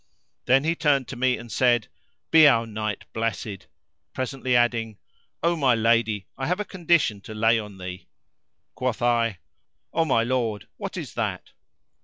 [0.45, 1.87] Then he turned to me and said,
[2.31, 3.67] "Be our night blessed,"
[4.15, 4.97] presently adding,
[5.43, 8.07] "O my lady, I have a condition to lay on thee."
[8.73, 9.37] Quoth I,
[9.93, 11.51] "O my lord, what is that?"